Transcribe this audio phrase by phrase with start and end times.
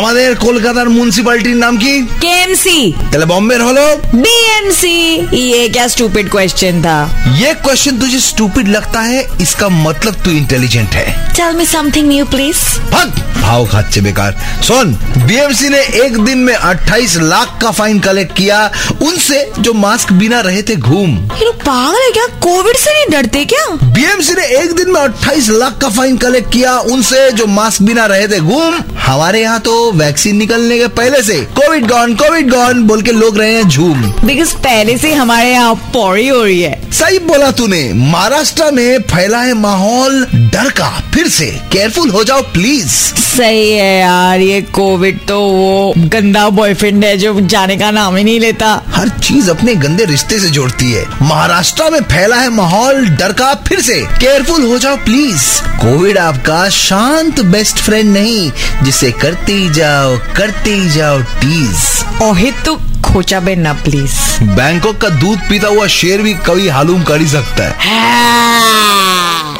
[0.00, 1.92] আমাদের কলকাতার মিউনিসিপালিটির নাম কি
[2.24, 2.78] केएमसी
[3.10, 3.84] তাহলে বম্বের হলো
[4.16, 4.96] बीएमसी
[5.44, 6.98] ये क्या स्टूपिड क्वेश्चन था
[7.36, 11.06] ये क्वेश्चन तुझे स्टूपिड लगता है इसका मतलब तू इंटेलिजेंट है
[11.36, 12.56] tell me something new please
[12.92, 13.08] भाग
[13.38, 14.32] भाव खाचे बेकार
[14.62, 14.86] सुन
[15.26, 18.58] बीएमसी ने एक दिन में 28 लाख का फाइन कलेक्ट किया
[19.02, 23.06] उनसे जो मास्क बिना रहे थे घूम ये लोग पागल है क्या कोविड से नहीं
[23.12, 23.64] डरते क्या
[23.96, 28.06] बीएमसी ने एक दिन में 28 लाख का फाइन कलेक्ट किया उनसे जो मास्क बिना
[28.14, 32.83] रहे थे घूम हमारे यहाँ तो वैक्सीन निकलने के पहले से कोविड गॉन कोविड गॉन
[32.83, 36.91] बोल के लोग रहे हैं झूम। बिकॉज़ पहले से हमारे यहाँ पौड़ी हो रही है।
[36.91, 42.41] सही बोला तूने। महाराष्ट्र में फैला है माहौल डर का। फिर से केयरफुल हो जाओ
[42.53, 42.89] प्लीज़
[43.31, 48.23] सही है यार ये कोविड तो वो गंदा बॉयफ्रेंड है जो जाने का नाम ही
[48.23, 53.05] नहीं लेता। हर चीज़ अपने गंदे रिश्ते से जोड़ती है। महाराष्ट्र में फैला है माहौल
[53.09, 55.45] डर का। फिर से केयरफुल हो जाओ प्लीज़
[55.81, 58.51] कोविड आपका शांत बेस्ट फ्रेंड नहीं
[58.83, 61.77] जिसे करते जाओ करते ही जाओ टीज
[62.21, 64.15] ओहित तो खोचा बे ना प्लीज़
[64.55, 67.99] बैंकॉक का दूध पीता हुआ शेर भी कभी हालूम कर ही सकता है।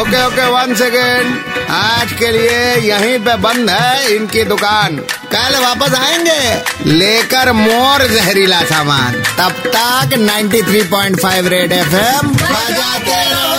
[0.00, 1.26] ओके ओके वन सेकेंड
[1.70, 4.96] आज के लिए यहीं पे बंद है इनकी दुकान।
[5.34, 13.55] कल वापस आएँगे। लेकर मोर जहरीला सामान। तब तक 93.5 रेड एफएम बजाते रहो।